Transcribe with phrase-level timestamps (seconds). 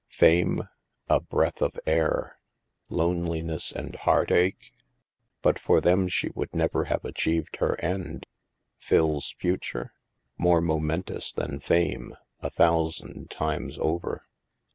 [0.09, 0.67] Fame?
[1.09, 2.39] A breath of air.
[2.89, 4.71] Loneliness and heart ache?
[5.43, 8.25] But for them she would never have achieved her end.
[8.79, 9.93] Phil's future?
[10.39, 14.25] More momentous than fame, a thousand times over.